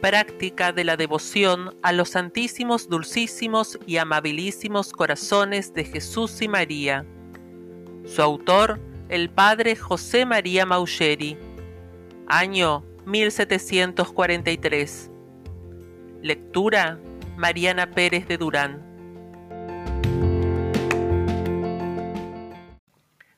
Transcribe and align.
práctica 0.00 0.72
de 0.72 0.84
la 0.84 0.96
devoción 0.96 1.76
a 1.82 1.92
los 1.92 2.08
santísimos, 2.10 2.88
dulcísimos 2.88 3.78
y 3.86 3.96
amabilísimos 3.98 4.92
corazones 4.92 5.72
de 5.74 5.84
Jesús 5.84 6.40
y 6.42 6.48
María. 6.48 7.06
Su 8.04 8.22
autor, 8.22 8.80
el 9.08 9.30
padre 9.30 9.76
José 9.76 10.26
María 10.26 10.66
Maucheri. 10.66 11.38
Año 12.26 12.84
1743. 13.06 15.10
Lectura 16.22 17.00
Mariana 17.36 17.90
Pérez 17.90 18.26
de 18.28 18.38
Durán. 18.38 18.88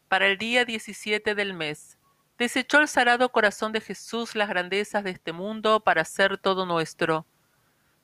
Para 0.08 0.26
el 0.26 0.36
día 0.36 0.64
17 0.64 1.35
del 1.35 1.54
mes, 1.54 1.96
desechó 2.43 2.80
el 2.80 2.88
sagrado 2.88 3.30
corazón 3.30 3.71
de 3.71 3.80
Jesús 3.80 4.35
las 4.35 4.48
grandezas 4.48 5.04
de 5.04 5.11
este 5.11 5.32
mundo 5.32 5.79
para 5.79 6.04
ser 6.04 6.39
todo 6.39 6.67
nuestro. 6.67 7.25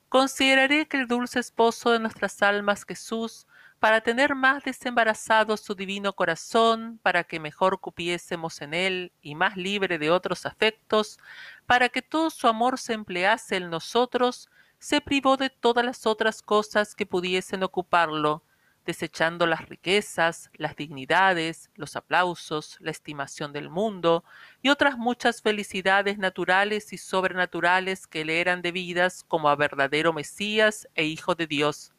Consideraré 0.07 0.87
que 0.87 0.95
el 0.95 1.07
dulce 1.07 1.39
esposo 1.39 1.91
de 1.91 1.99
nuestras 1.99 2.41
almas, 2.41 2.85
Jesús, 2.87 3.47
para 3.79 3.99
tener 3.99 4.35
más 4.35 4.63
desembarazado 4.63 5.57
su 5.57 5.75
divino 5.75 6.13
corazón, 6.13 7.01
para 7.03 7.25
que 7.25 7.37
mejor 7.41 7.81
cupiésemos 7.81 8.61
en 8.61 8.73
él 8.73 9.11
y 9.21 9.35
más 9.35 9.57
libre 9.57 9.97
de 9.99 10.09
otros 10.09 10.45
afectos, 10.45 11.19
para 11.65 11.89
que 11.89 12.01
todo 12.01 12.29
su 12.29 12.47
amor 12.47 12.79
se 12.79 12.93
emplease 12.93 13.57
en 13.57 13.69
nosotros, 13.69 14.49
se 14.79 15.01
privó 15.01 15.35
de 15.35 15.49
todas 15.49 15.83
las 15.83 16.05
otras 16.05 16.41
cosas 16.41 16.95
que 16.95 17.05
pudiesen 17.05 17.61
ocuparlo, 17.61 18.41
desechando 18.85 19.45
las 19.45 19.67
riquezas, 19.69 20.49
las 20.53 20.75
dignidades, 20.75 21.69
los 21.75 21.95
aplausos, 21.95 22.77
la 22.79 22.91
estimación 22.91 23.53
del 23.53 23.69
mundo 23.69 24.23
y 24.61 24.69
otras 24.69 24.97
muchas 24.97 25.41
felicidades 25.41 26.17
naturales 26.17 26.91
y 26.93 26.97
sobrenaturales 26.97 28.07
que 28.07 28.25
le 28.25 28.41
eran 28.41 28.61
debidas 28.61 29.23
como 29.27 29.49
a 29.49 29.55
verdadero 29.55 30.13
Mesías 30.13 30.87
e 30.95 31.05
Hijo 31.05 31.35
de 31.35 31.47
Dios. 31.47 31.93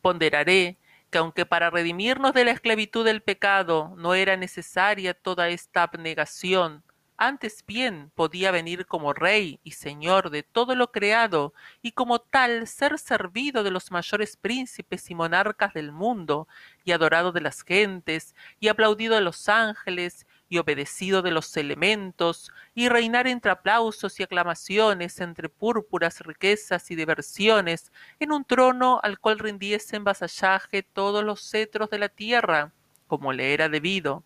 Ponderaré 0.00 0.76
que 1.10 1.18
aunque 1.18 1.44
para 1.44 1.68
redimirnos 1.68 2.32
de 2.32 2.44
la 2.44 2.52
esclavitud 2.52 3.04
del 3.04 3.20
pecado 3.20 3.94
no 3.98 4.14
era 4.14 4.36
necesaria 4.36 5.12
toda 5.12 5.50
esta 5.50 5.82
abnegación, 5.82 6.82
antes 7.24 7.64
bien 7.64 8.10
podía 8.16 8.50
venir 8.50 8.84
como 8.84 9.12
rey 9.12 9.60
y 9.62 9.72
señor 9.72 10.30
de 10.30 10.42
todo 10.42 10.74
lo 10.74 10.90
creado, 10.90 11.54
y 11.80 11.92
como 11.92 12.18
tal 12.18 12.66
ser 12.66 12.98
servido 12.98 13.62
de 13.62 13.70
los 13.70 13.92
mayores 13.92 14.36
príncipes 14.36 15.08
y 15.08 15.14
monarcas 15.14 15.72
del 15.72 15.92
mundo, 15.92 16.48
y 16.84 16.90
adorado 16.90 17.30
de 17.30 17.40
las 17.40 17.62
gentes, 17.62 18.34
y 18.58 18.66
aplaudido 18.66 19.14
de 19.14 19.20
los 19.20 19.48
ángeles, 19.48 20.26
y 20.48 20.58
obedecido 20.58 21.22
de 21.22 21.30
los 21.30 21.56
elementos, 21.56 22.50
y 22.74 22.88
reinar 22.88 23.28
entre 23.28 23.52
aplausos 23.52 24.18
y 24.18 24.24
aclamaciones, 24.24 25.20
entre 25.20 25.48
púrpuras, 25.48 26.22
riquezas 26.22 26.90
y 26.90 26.96
diversiones, 26.96 27.92
en 28.18 28.32
un 28.32 28.44
trono 28.44 28.98
al 29.00 29.20
cual 29.20 29.38
rindiesen 29.38 30.02
vasallaje 30.02 30.82
todos 30.82 31.22
los 31.22 31.48
cetros 31.48 31.88
de 31.88 31.98
la 32.00 32.08
tierra, 32.08 32.72
como 33.06 33.32
le 33.32 33.54
era 33.54 33.68
debido. 33.68 34.24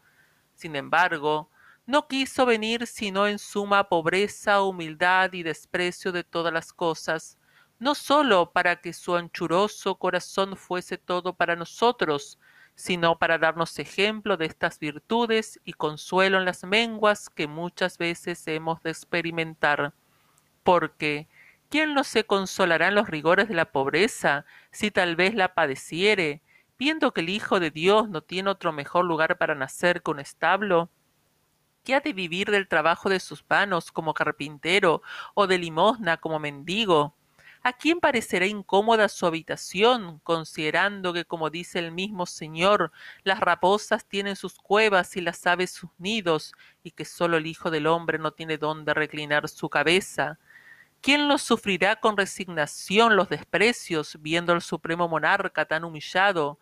Sin 0.54 0.76
embargo, 0.76 1.50
no 1.86 2.08
quiso 2.08 2.46
venir 2.46 2.86
sino 2.86 3.26
en 3.28 3.38
suma 3.38 3.88
pobreza, 3.88 4.62
humildad 4.62 5.32
y 5.32 5.42
desprecio 5.42 6.12
de 6.12 6.24
todas 6.24 6.52
las 6.52 6.72
cosas, 6.72 7.38
no 7.78 7.94
sólo 7.94 8.52
para 8.52 8.80
que 8.80 8.92
su 8.92 9.16
anchuroso 9.16 9.96
corazón 9.96 10.56
fuese 10.56 10.98
todo 10.98 11.34
para 11.34 11.56
nosotros, 11.56 12.38
sino 12.74 13.18
para 13.18 13.38
darnos 13.38 13.78
ejemplo 13.78 14.36
de 14.36 14.46
estas 14.46 14.78
virtudes 14.78 15.60
y 15.64 15.74
consuelo 15.74 16.38
en 16.38 16.44
las 16.44 16.64
menguas 16.64 17.30
que 17.30 17.46
muchas 17.46 17.98
veces 17.98 18.46
hemos 18.48 18.82
de 18.82 18.90
experimentar. 18.90 19.94
Porque, 20.62 21.28
¿quién 21.70 21.94
no 21.94 22.04
se 22.04 22.24
consolará 22.24 22.88
en 22.88 22.94
los 22.96 23.08
rigores 23.08 23.48
de 23.48 23.54
la 23.54 23.70
pobreza, 23.72 24.44
si 24.72 24.90
tal 24.90 25.16
vez 25.16 25.34
la 25.34 25.54
padeciere, 25.54 26.42
viendo 26.78 27.12
que 27.12 27.22
el 27.22 27.30
Hijo 27.30 27.60
de 27.60 27.70
Dios 27.70 28.08
no 28.08 28.22
tiene 28.22 28.50
otro 28.50 28.72
mejor 28.72 29.04
lugar 29.04 29.38
para 29.38 29.54
nacer 29.54 30.02
que 30.02 30.10
un 30.10 30.20
establo? 30.20 30.90
¿Qué 31.86 31.94
ha 31.94 32.00
de 32.00 32.12
vivir 32.12 32.50
del 32.50 32.66
trabajo 32.66 33.08
de 33.08 33.20
sus 33.20 33.44
manos 33.48 33.92
como 33.92 34.12
carpintero 34.12 35.02
o 35.34 35.46
de 35.46 35.56
limosna 35.56 36.16
como 36.16 36.40
mendigo? 36.40 37.14
¿A 37.62 37.74
quién 37.74 38.00
parecerá 38.00 38.44
incómoda 38.46 39.08
su 39.08 39.24
habitación, 39.24 40.18
considerando 40.24 41.12
que, 41.12 41.24
como 41.24 41.48
dice 41.48 41.78
el 41.78 41.92
mismo 41.92 42.26
Señor, 42.26 42.90
las 43.22 43.38
raposas 43.38 44.04
tienen 44.04 44.34
sus 44.34 44.54
cuevas 44.54 45.16
y 45.16 45.20
las 45.20 45.46
aves 45.46 45.70
sus 45.70 45.90
nidos, 45.96 46.54
y 46.82 46.90
que 46.90 47.04
sólo 47.04 47.36
el 47.36 47.46
Hijo 47.46 47.70
del 47.70 47.86
Hombre 47.86 48.18
no 48.18 48.32
tiene 48.32 48.58
dónde 48.58 48.92
reclinar 48.92 49.48
su 49.48 49.68
cabeza? 49.68 50.40
¿Quién 51.00 51.28
los 51.28 51.42
sufrirá 51.42 51.94
con 52.00 52.16
resignación 52.16 53.14
los 53.14 53.28
desprecios, 53.28 54.18
viendo 54.20 54.52
al 54.52 54.60
supremo 54.62 55.06
monarca 55.08 55.66
tan 55.66 55.84
humillado? 55.84 56.58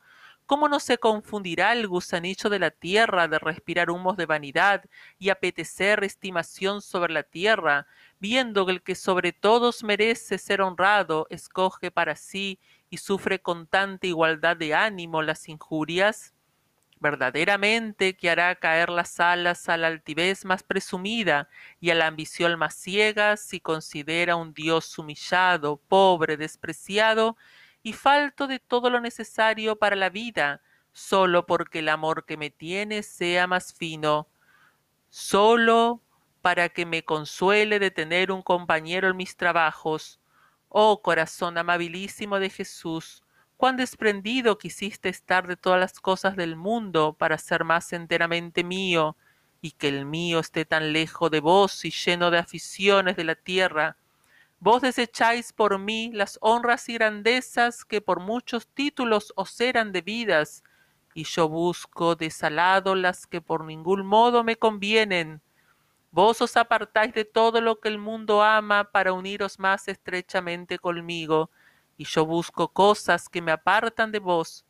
¿Cómo 0.47 0.69
no 0.69 0.79
se 0.79 0.99
confundirá 0.99 1.73
el 1.73 1.89
gusanillo 1.89 2.51
de 2.51 2.59
la 2.59 2.71
tierra 2.71 3.29
de 3.29 3.39
respirar 3.39 3.91
humos 3.91 4.19
de 4.19 4.27
vanidad 4.27 4.85
y 5.19 5.31
apetecer 5.31 6.05
estimación 6.05 6.83
sobre 6.83 7.15
la 7.15 7.23
tierra, 7.23 7.87
viendo 8.19 8.67
que 8.67 8.73
el 8.73 8.83
que 8.83 8.95
sobre 8.95 9.33
todos 9.33 9.83
merece 9.83 10.37
ser 10.37 10.61
honrado 10.61 11.27
escoge 11.31 11.91
para 11.91 12.15
sí 12.15 12.61
y 12.91 12.99
sufre 12.99 13.41
con 13.41 13.67
tanta 13.67 14.07
igualdad 14.07 14.59
de 14.59 14.75
ánimo 14.75 15.23
las 15.23 15.49
injurias? 15.49 16.35
Verdaderamente 17.01 18.15
que 18.15 18.29
hará 18.29 18.55
caer 18.55 18.91
las 18.91 19.21
alas 19.21 19.71
a 19.71 19.79
la 19.79 19.87
altivez 19.87 20.45
más 20.45 20.63
presumida 20.63 21.49
y 21.81 21.89
a 21.89 21.95
la 21.95 22.07
ambición 22.07 22.59
más 22.59 22.75
ciega 22.75 23.39
si 23.39 23.61
considera 23.61 24.37
un 24.37 24.53
Dios 24.53 24.99
humillado, 24.99 25.79
pobre, 25.89 26.37
despreciado, 26.37 27.37
y 27.85 27.93
falto 27.93 28.49
de 28.49 28.59
todo 28.59 28.89
lo 28.91 28.99
necesario 28.99 29.77
para 29.77 29.95
la 29.95 30.09
vida, 30.09 30.63
solo 30.93 31.45
porque 31.45 31.81
el 31.81 31.91
amor 31.91 32.25
que 32.25 32.39
me 32.39 32.49
tiene 32.51 33.03
sea 33.03 33.47
más 33.47 33.75
fino, 33.75 34.27
solo 35.11 36.01
para 36.41 36.71
que 36.71 36.87
me 36.87 37.05
consuele 37.05 37.79
de 37.79 37.91
tener 37.91 38.33
un 38.33 38.43
compañero 38.43 39.09
en 39.11 39.17
mis 39.19 39.37
trabajos. 39.37 40.19
Oh 40.71 41.03
corazón 41.03 41.59
amabilísimo 41.59 42.41
de 42.41 42.49
Jesús, 42.49 43.23
cuán 43.59 43.77
desprendido 43.77 44.57
quisiste 44.57 45.11
estar 45.11 45.47
de 45.47 45.57
todas 45.57 45.79
las 45.79 46.01
cosas 46.01 46.37
del 46.37 46.57
mundo 46.57 47.13
para 47.13 47.37
ser 47.37 47.65
más 47.65 47.93
enteramente 47.93 48.65
mío, 48.65 49.15
y 49.61 49.73
que 49.73 49.89
el 49.89 50.07
mío 50.07 50.41
esté 50.41 50.65
tan 50.65 50.95
lejos 50.95 51.31
de 51.31 51.41
vos 51.41 51.85
y 51.85 51.91
lleno 51.91 52.31
de 52.31 52.39
aficiones 52.39 53.17
de 53.17 53.25
la 53.25 53.35
tierra, 53.35 53.99
Vos 54.65 54.81
desecháis 54.81 55.53
por 55.53 55.79
mí 55.79 56.11
las 56.11 56.39
honras 56.41 56.89
y 56.89 56.95
grandezas 56.95 57.85
que 57.85 58.01
por 58.01 58.21
muchos 58.21 58.67
títulos 58.67 59.31
os 59.37 59.61
eran 59.61 59.93
debidas, 59.93 60.65
y 61.13 61.25
yo 61.25 61.51
busco 61.51 62.17
desalado 62.17 62.95
las 62.95 63.27
que 63.27 63.43
por 63.43 63.67
ningún 63.67 64.07
modo 64.07 64.43
me 64.43 64.57
convienen. 64.57 65.43
Vos 66.11 66.41
os 66.41 66.57
apartáis 66.57 67.13
de 67.13 67.27
todo 67.27 67.61
lo 67.61 67.79
que 67.79 67.89
el 67.91 67.99
mundo 67.99 68.43
ama 68.43 68.85
para 68.85 69.13
uniros 69.13 69.59
más 69.59 69.87
estrechamente 69.87 70.79
conmigo, 70.79 71.51
y 71.99 72.07
yo 72.07 72.25
busco 72.25 72.69
cosas 72.69 73.29
que 73.29 73.43
me 73.43 73.53
apartan 73.53 74.13
de 74.13 74.19
vos. 74.19 74.65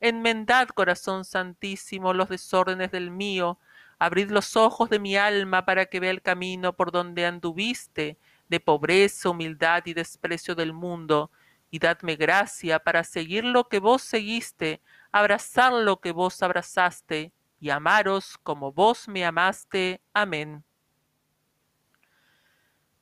Enmendad, 0.00 0.70
corazón 0.70 1.24
santísimo, 1.24 2.14
los 2.14 2.30
desórdenes 2.30 2.90
del 2.90 3.12
mío, 3.12 3.60
abrid 4.00 4.28
los 4.28 4.56
ojos 4.56 4.90
de 4.90 4.98
mi 4.98 5.16
alma 5.16 5.64
para 5.64 5.86
que 5.86 6.00
vea 6.00 6.10
el 6.10 6.20
camino 6.20 6.72
por 6.72 6.90
donde 6.90 7.26
anduviste, 7.26 8.18
de 8.48 8.60
pobreza, 8.60 9.30
humildad 9.30 9.82
y 9.86 9.94
desprecio 9.94 10.54
del 10.54 10.72
mundo, 10.72 11.30
y 11.70 11.78
dadme 11.78 12.16
gracia 12.16 12.78
para 12.78 13.04
seguir 13.04 13.44
lo 13.44 13.68
que 13.68 13.80
vos 13.80 14.02
seguiste, 14.02 14.80
abrazar 15.12 15.72
lo 15.72 16.00
que 16.00 16.12
vos 16.12 16.42
abrazaste, 16.42 17.32
y 17.58 17.70
amaros 17.70 18.38
como 18.42 18.72
vos 18.72 19.08
me 19.08 19.24
amaste. 19.24 20.00
Amén. 20.12 20.64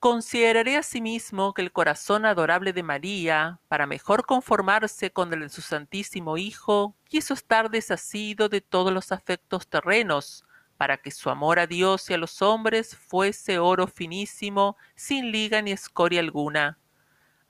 Consideraré 0.05 0.77
asimismo 0.77 1.55
que 1.55 1.63
el 1.63 1.73
corazón 1.73 2.27
adorable 2.27 2.75
de 2.75 2.83
María, 2.83 3.59
para 3.69 3.87
mejor 3.87 4.27
conformarse 4.27 5.11
con 5.11 5.33
el 5.33 5.41
de 5.41 5.49
su 5.49 5.63
Santísimo 5.63 6.37
Hijo, 6.37 6.95
quiso 7.09 7.33
estar 7.33 7.71
desasido 7.71 8.51
de 8.51 8.61
todos 8.61 8.93
los 8.93 9.13
afectos 9.13 9.67
terrenos, 9.67 10.45
para 10.77 10.99
que 10.99 11.11
su 11.11 11.31
amor 11.31 11.59
a 11.59 11.67
Dios 11.67 12.11
y 12.11 12.15
a 12.15 12.19
los 12.19 12.43
hombres 12.43 12.97
fuese 12.97 13.59
oro 13.59 13.87
finísimo, 13.87 14.77
sin 14.95 15.31
liga 15.31 15.63
ni 15.63 15.73
escoria 15.73 16.21
alguna. 16.21 16.79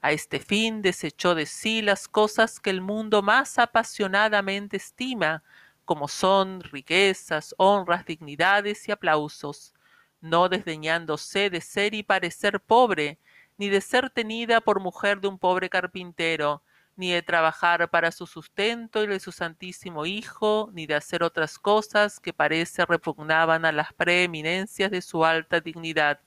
A 0.00 0.12
este 0.12 0.38
fin 0.38 0.82
desechó 0.82 1.34
de 1.34 1.46
sí 1.46 1.80
las 1.80 2.08
cosas 2.08 2.60
que 2.60 2.70
el 2.70 2.82
mundo 2.82 3.22
más 3.22 3.58
apasionadamente 3.58 4.76
estima, 4.76 5.42
como 5.84 6.08
son 6.08 6.60
riquezas, 6.60 7.54
honras, 7.58 8.04
dignidades 8.04 8.88
y 8.88 8.92
aplausos, 8.92 9.74
no 10.20 10.48
desdeñándose 10.48 11.50
de 11.50 11.60
ser 11.60 11.94
y 11.94 12.02
parecer 12.02 12.60
pobre, 12.60 13.18
ni 13.56 13.68
de 13.68 13.80
ser 13.80 14.10
tenida 14.10 14.60
por 14.60 14.80
mujer 14.80 15.20
de 15.20 15.28
un 15.28 15.38
pobre 15.38 15.70
carpintero, 15.70 16.62
ni 16.96 17.12
de 17.12 17.22
trabajar 17.22 17.90
para 17.90 18.12
su 18.12 18.26
sustento 18.26 19.02
y 19.02 19.06
de 19.06 19.20
su 19.20 19.32
Santísimo 19.32 20.06
Hijo, 20.06 20.70
ni 20.72 20.86
de 20.86 20.94
hacer 20.94 21.22
otras 21.22 21.58
cosas 21.58 22.20
que 22.20 22.32
parece 22.32 22.86
repugnaban 22.86 23.64
a 23.64 23.72
las 23.72 23.92
preeminencias 23.92 24.90
de 24.90 25.02
su 25.02 25.24
alta 25.24 25.60
dignidad, 25.60 26.20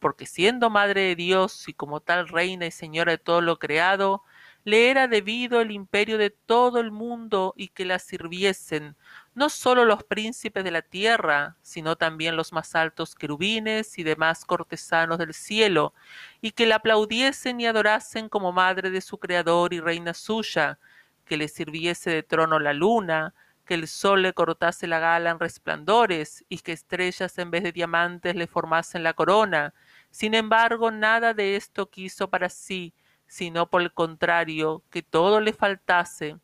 porque 0.00 0.26
siendo 0.26 0.70
madre 0.70 1.02
de 1.02 1.16
Dios 1.16 1.68
y 1.68 1.74
como 1.74 2.00
tal 2.00 2.28
reina 2.28 2.66
y 2.66 2.70
señora 2.70 3.12
de 3.12 3.18
todo 3.18 3.40
lo 3.40 3.58
creado, 3.58 4.22
le 4.64 4.90
era 4.90 5.08
debido 5.08 5.60
el 5.60 5.70
imperio 5.70 6.18
de 6.18 6.30
todo 6.30 6.80
el 6.80 6.90
mundo 6.90 7.54
y 7.56 7.68
que 7.68 7.84
la 7.84 7.98
sirviesen, 7.98 8.96
no 9.34 9.48
sólo 9.48 9.84
los 9.84 10.04
príncipes 10.04 10.64
de 10.64 10.70
la 10.70 10.82
tierra, 10.82 11.56
sino 11.62 11.96
también 11.96 12.36
los 12.36 12.52
más 12.52 12.74
altos 12.74 13.14
querubines 13.14 13.98
y 13.98 14.02
demás 14.04 14.44
cortesanos 14.44 15.18
del 15.18 15.34
cielo, 15.34 15.94
y 16.40 16.52
que 16.52 16.66
la 16.66 16.76
aplaudiesen 16.76 17.60
y 17.60 17.66
adorasen 17.66 18.28
como 18.28 18.52
madre 18.52 18.90
de 18.90 19.00
su 19.00 19.18
creador 19.18 19.74
y 19.74 19.80
reina 19.80 20.14
suya, 20.14 20.78
que 21.24 21.36
le 21.36 21.48
sirviese 21.48 22.10
de 22.10 22.22
trono 22.22 22.58
la 22.58 22.72
luna, 22.72 23.34
que 23.64 23.74
el 23.74 23.88
sol 23.88 24.22
le 24.22 24.32
cortase 24.34 24.86
la 24.86 24.98
gala 24.98 25.30
en 25.30 25.40
resplandores 25.40 26.44
y 26.48 26.58
que 26.58 26.72
estrellas 26.72 27.38
en 27.38 27.50
vez 27.50 27.62
de 27.62 27.72
diamantes 27.72 28.36
le 28.36 28.46
formasen 28.46 29.02
la 29.02 29.14
corona. 29.14 29.74
Sin 30.10 30.34
embargo, 30.34 30.90
nada 30.90 31.34
de 31.34 31.56
esto 31.56 31.90
quiso 31.90 32.28
para 32.28 32.48
sí, 32.50 32.94
sino 33.26 33.68
por 33.68 33.82
el 33.82 33.92
contrario, 33.92 34.82
que 34.90 35.02
todo 35.02 35.40
le 35.40 35.52
faltase. 35.52 36.36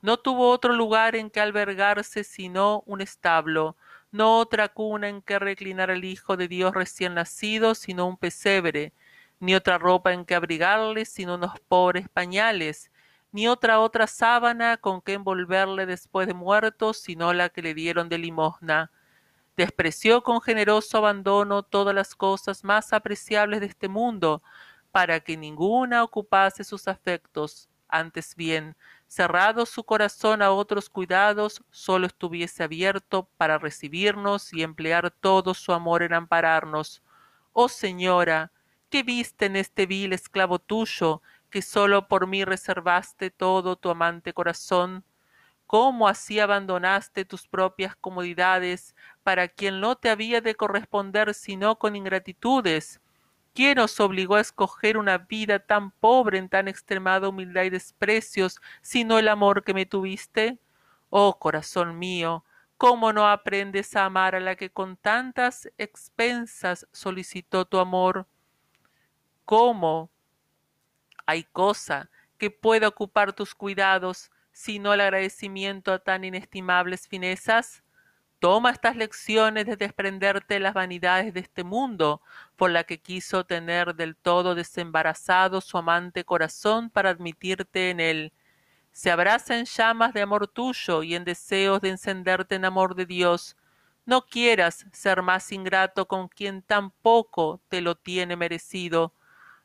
No 0.00 0.16
tuvo 0.16 0.50
otro 0.50 0.72
lugar 0.72 1.16
en 1.16 1.30
que 1.30 1.40
albergarse 1.40 2.22
sino 2.24 2.82
un 2.86 3.00
establo, 3.00 3.76
no 4.12 4.38
otra 4.38 4.68
cuna 4.68 5.08
en 5.08 5.22
que 5.22 5.38
reclinar 5.38 5.90
al 5.90 6.04
Hijo 6.04 6.36
de 6.36 6.48
Dios 6.48 6.72
recién 6.74 7.14
nacido, 7.14 7.74
sino 7.74 8.06
un 8.06 8.16
pesebre, 8.16 8.92
ni 9.40 9.54
otra 9.54 9.78
ropa 9.78 10.12
en 10.12 10.24
que 10.24 10.34
abrigarle, 10.34 11.04
sino 11.04 11.34
unos 11.34 11.58
pobres 11.68 12.08
pañales, 12.08 12.90
ni 13.32 13.48
otra 13.48 13.80
otra 13.80 14.06
sábana 14.06 14.76
con 14.78 15.02
que 15.02 15.14
envolverle 15.14 15.84
después 15.86 16.26
de 16.26 16.34
muerto, 16.34 16.94
sino 16.94 17.32
la 17.32 17.48
que 17.48 17.62
le 17.62 17.74
dieron 17.74 18.08
de 18.08 18.18
limosna. 18.18 18.90
Despreció 19.56 20.22
con 20.22 20.40
generoso 20.40 20.98
abandono 20.98 21.64
todas 21.64 21.94
las 21.94 22.14
cosas 22.14 22.64
más 22.64 22.92
apreciables 22.92 23.60
de 23.60 23.66
este 23.66 23.88
mundo, 23.88 24.42
para 24.92 25.20
que 25.20 25.36
ninguna 25.36 26.04
ocupase 26.04 26.64
sus 26.64 26.88
afectos. 26.88 27.68
Antes 27.88 28.34
bien, 28.36 28.76
cerrado 29.08 29.66
su 29.66 29.84
corazón 29.84 30.42
a 30.42 30.52
otros 30.52 30.90
cuidados, 30.90 31.62
sólo 31.70 32.06
estuviese 32.06 32.62
abierto 32.62 33.28
para 33.36 33.58
recibirnos 33.58 34.52
y 34.52 34.62
emplear 34.62 35.10
todo 35.10 35.54
su 35.54 35.72
amor 35.72 36.02
en 36.02 36.14
ampararnos. 36.14 37.02
Oh 37.52 37.68
Señora, 37.68 38.52
¿qué 38.90 39.02
viste 39.02 39.46
en 39.46 39.56
este 39.56 39.86
vil 39.86 40.12
esclavo 40.12 40.58
tuyo, 40.58 41.22
que 41.50 41.62
sólo 41.62 42.06
por 42.06 42.26
mí 42.26 42.44
reservaste 42.44 43.30
todo 43.30 43.76
tu 43.76 43.90
amante 43.90 44.34
corazón, 44.34 45.04
cómo 45.66 46.06
así 46.08 46.38
abandonaste 46.38 47.24
tus 47.24 47.46
propias 47.46 47.96
comodidades 47.96 48.94
para 49.22 49.48
quien 49.48 49.80
no 49.80 49.96
te 49.96 50.10
había 50.10 50.40
de 50.40 50.54
corresponder 50.54 51.34
sino 51.34 51.78
con 51.78 51.96
ingratitudes. 51.96 53.00
¿Quién 53.58 53.80
os 53.80 53.98
obligó 53.98 54.36
a 54.36 54.40
escoger 54.40 54.96
una 54.96 55.18
vida 55.18 55.58
tan 55.58 55.90
pobre 55.90 56.38
en 56.38 56.48
tan 56.48 56.68
extremada 56.68 57.28
humildad 57.28 57.64
y 57.64 57.70
desprecios, 57.70 58.60
sino 58.82 59.18
el 59.18 59.26
amor 59.26 59.64
que 59.64 59.74
me 59.74 59.84
tuviste? 59.84 60.60
Oh 61.10 61.40
corazón 61.40 61.98
mío, 61.98 62.44
¿cómo 62.76 63.12
no 63.12 63.26
aprendes 63.26 63.96
a 63.96 64.04
amar 64.04 64.36
a 64.36 64.40
la 64.40 64.54
que 64.54 64.70
con 64.70 64.96
tantas 64.96 65.68
expensas 65.76 66.86
solicitó 66.92 67.64
tu 67.64 67.80
amor? 67.80 68.28
¿Cómo 69.44 70.08
hay 71.26 71.42
cosa 71.42 72.10
que 72.38 72.52
pueda 72.52 72.86
ocupar 72.86 73.32
tus 73.32 73.56
cuidados, 73.56 74.30
sino 74.52 74.94
el 74.94 75.00
agradecimiento 75.00 75.92
a 75.92 75.98
tan 75.98 76.22
inestimables 76.22 77.08
finezas? 77.08 77.82
Toma 78.40 78.70
estas 78.70 78.94
lecciones 78.94 79.66
de 79.66 79.76
desprenderte 79.76 80.54
de 80.54 80.60
las 80.60 80.74
vanidades 80.74 81.34
de 81.34 81.40
este 81.40 81.64
mundo, 81.64 82.22
por 82.56 82.70
la 82.70 82.84
que 82.84 83.00
quiso 83.00 83.44
tener 83.44 83.96
del 83.96 84.14
todo 84.16 84.54
desembarazado 84.54 85.60
su 85.60 85.76
amante 85.76 86.24
corazón 86.24 86.88
para 86.90 87.10
admitirte 87.10 87.90
en 87.90 87.98
él. 87.98 88.32
Se 88.92 89.10
abraza 89.10 89.58
en 89.58 89.64
llamas 89.64 90.14
de 90.14 90.22
amor 90.22 90.48
tuyo 90.48 91.02
y 91.02 91.14
en 91.16 91.24
deseos 91.24 91.80
de 91.80 91.90
encenderte 91.90 92.54
en 92.56 92.64
amor 92.64 92.94
de 92.94 93.06
Dios. 93.06 93.56
No 94.06 94.24
quieras 94.26 94.86
ser 94.92 95.22
más 95.22 95.52
ingrato 95.52 96.06
con 96.08 96.28
quien 96.28 96.62
tan 96.62 96.90
poco 96.90 97.60
te 97.68 97.80
lo 97.80 97.96
tiene 97.96 98.36
merecido. 98.36 99.14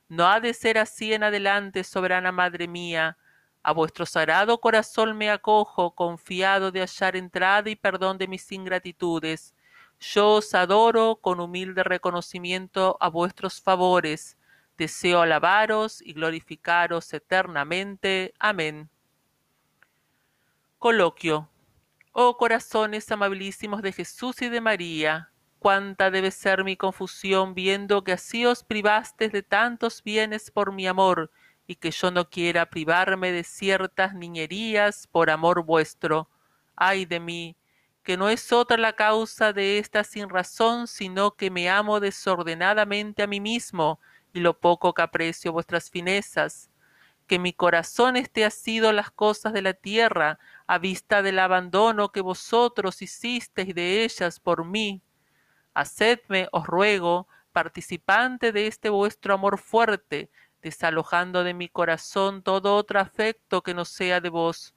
No 0.10 0.28
ha 0.28 0.40
de 0.40 0.54
ser 0.54 0.78
así 0.80 1.14
en 1.14 1.24
adelante, 1.24 1.84
soberana 1.84 2.32
Madre 2.32 2.68
mía. 2.68 3.18
A 3.64 3.72
vuestro 3.72 4.06
sagrado 4.06 4.60
corazón 4.60 5.18
me 5.18 5.32
acojo, 5.32 5.96
confiado 5.96 6.72
de 6.72 6.82
hallar 6.82 7.16
entrada 7.16 7.70
y 7.70 7.78
perdón 7.78 8.18
de 8.18 8.28
mis 8.28 8.52
ingratitudes. 8.52 9.56
Yo 10.02 10.32
os 10.32 10.54
adoro 10.54 11.16
con 11.16 11.40
humilde 11.40 11.82
reconocimiento 11.84 12.98
a 13.00 13.08
vuestros 13.08 13.62
favores. 13.62 14.38
Deseo 14.78 15.22
alabaros 15.22 16.02
y 16.02 16.12
glorificaros 16.12 17.14
eternamente. 17.14 18.34
Amén. 18.38 18.90
Coloquio. 20.78 21.48
Oh 22.12 22.36
corazones 22.36 23.10
amabilísimos 23.12 23.82
de 23.82 23.94
Jesús 23.94 24.42
y 24.42 24.50
de 24.50 24.60
María, 24.60 25.32
cuánta 25.60 26.12
debe 26.12 26.32
ser 26.32 26.66
mi 26.66 26.76
confusión 26.76 27.56
viendo 27.56 28.04
que 28.04 28.12
así 28.12 28.46
os 28.46 28.64
privastes 28.64 29.32
de 29.32 29.42
tantos 29.42 30.04
bienes 30.04 30.52
por 30.52 30.74
mi 30.74 30.86
amor, 30.86 31.32
y 31.68 31.76
que 31.76 31.92
yo 31.92 32.12
no 32.12 32.30
quiera 32.30 32.70
privarme 32.70 33.32
de 33.32 33.44
ciertas 33.44 34.14
niñerías 34.14 35.08
por 35.08 35.30
amor 35.30 35.64
vuestro. 35.64 36.30
ay 36.76 37.06
de 37.06 37.20
mí, 37.20 37.56
que 38.04 38.18
no 38.18 38.30
es 38.30 38.52
otra 38.52 38.78
la 38.78 38.94
causa 38.94 39.54
de 39.54 39.80
esta 39.80 40.04
sin 40.04 40.30
razón, 40.30 40.88
sino 40.88 41.36
que 41.36 41.52
me 41.52 41.70
amo 41.70 42.00
desordenadamente 42.00 43.24
a 43.24 43.28
mí 43.28 43.40
mismo, 43.40 44.00
y 44.34 44.40
lo 44.42 44.60
poco 44.60 44.94
que 44.94 45.02
aprecio 45.04 45.54
vuestras 45.54 45.90
finezas, 45.90 46.70
que 47.28 47.40
mi 47.40 47.54
corazón 47.54 48.18
esté 48.18 48.46
asido 48.46 48.90
a 48.90 48.94
las 48.94 49.12
cosas 49.12 49.54
de 49.54 49.62
la 49.62 49.74
tierra, 49.74 50.40
a 50.68 50.78
vista 50.80 51.22
del 51.22 51.40
abandono 51.40 52.12
que 52.12 52.22
vosotros 52.22 53.02
hicisteis 53.02 53.74
de 53.76 54.04
ellas 54.04 54.40
por 54.40 54.66
mí, 54.66 55.02
Hacedme, 55.74 56.50
os 56.52 56.68
ruego, 56.68 57.28
participante 57.52 58.52
de 58.52 58.68
este 58.68 58.90
vuestro 58.90 59.34
amor 59.34 59.58
fuerte, 59.58 60.30
desalojando 60.64 61.44
de 61.44 61.54
mi 61.54 61.68
corazón 61.68 62.42
todo 62.42 62.76
otro 62.76 63.00
afecto 63.00 63.62
que 63.62 63.74
no 63.74 63.86
sea 63.86 64.22
de 64.22 64.30
vos. 64.30 64.74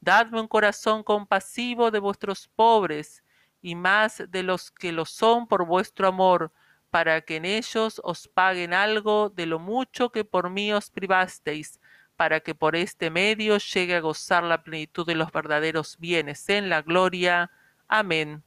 Dadme 0.00 0.40
un 0.40 0.48
corazón 0.48 1.04
compasivo 1.04 1.90
de 1.90 2.00
vuestros 2.00 2.48
pobres, 2.48 3.22
y 3.62 3.74
más 3.74 4.22
de 4.28 4.42
los 4.42 4.70
que 4.70 4.92
lo 4.92 5.04
son 5.04 5.46
por 5.46 5.66
vuestro 5.66 6.08
amor, 6.08 6.52
para 6.90 7.20
que 7.20 7.36
en 7.36 7.44
ellos 7.44 8.00
os 8.04 8.28
paguen 8.28 8.72
algo 8.72 9.28
de 9.28 9.46
lo 9.46 9.58
mucho 9.58 10.10
que 10.10 10.24
por 10.24 10.50
mí 10.50 10.72
os 10.72 10.90
privasteis, 10.90 11.80
para 12.16 12.40
que 12.40 12.54
por 12.54 12.74
este 12.74 13.10
medio 13.10 13.58
llegue 13.58 13.96
a 13.96 14.00
gozar 14.00 14.42
la 14.42 14.62
plenitud 14.62 15.06
de 15.06 15.16
los 15.16 15.30
verdaderos 15.32 15.98
bienes 15.98 16.48
en 16.48 16.70
la 16.70 16.80
gloria. 16.80 17.50
Amén. 17.88 18.45